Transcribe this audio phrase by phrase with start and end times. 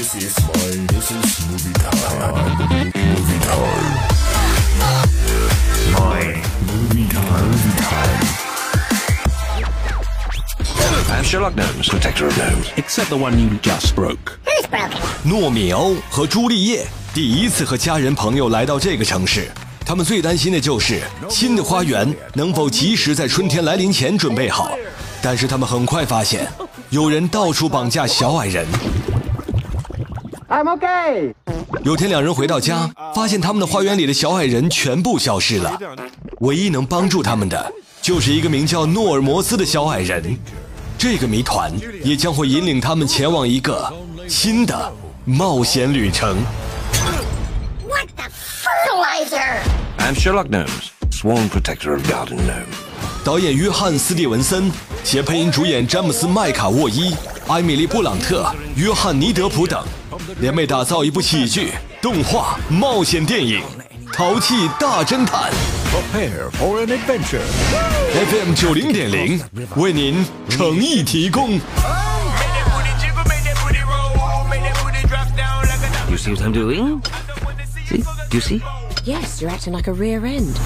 [0.00, 0.54] This is my,
[0.94, 2.32] this is movie time.
[2.96, 3.84] Movie time.
[5.92, 7.44] My movie time.
[7.44, 8.24] Movie time.
[11.10, 12.72] I'm Sherlock Gnomes, protector of gnomes.
[12.78, 14.40] Except the one you just broke.
[14.46, 14.98] Who's broken?
[15.26, 19.50] 糯米欧和朱丽叶第一次和家人朋友来到这个城市，
[19.84, 24.78] 他们最担心的就是新的花园能否及时在春天来临前准备好。
[25.20, 26.50] 但是他们很快发现，
[26.88, 28.66] 有人到处绑架小矮人。
[30.50, 31.32] I'm okay.
[31.84, 35.78] 有天，两人回到家，发现他们的花园里的小矮人全部消失了。
[36.40, 40.36] 唯一能帮助他们的，就是一个名叫诺尔摩斯的小矮人。
[40.98, 43.90] 这个谜团也将会引领他们前往一个
[44.28, 44.92] 新的
[45.24, 46.36] 冒险旅程。
[47.88, 49.62] What the fertilizer?
[49.98, 52.89] I'm Sherlock Gnomes, sworn protector of garden gnomes.
[53.22, 54.70] 导演约翰·斯蒂文森，
[55.04, 57.14] 携配音主演詹姆斯·麦卡沃伊、
[57.48, 59.84] 艾米丽·布朗特、约翰·尼德普等，
[60.40, 63.62] 联袂打造一部喜剧、动画、冒险电影
[64.14, 65.50] 《淘气大侦探》。
[65.92, 67.42] Prepare for an adventure.
[68.14, 69.38] FM 九零点零
[69.76, 71.50] 为您诚意提供。
[71.50, 76.16] Make that booty jiggle, make that booty roll, make that booty drop down like a You
[76.16, 77.02] see what I'm doing?
[77.86, 78.02] See?
[78.30, 78.62] Do you see?
[79.04, 80.58] Yes, you're acting like a rear end.